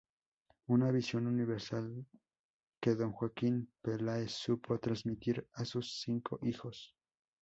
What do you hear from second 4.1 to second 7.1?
supo transmitir a sus cinco hijos.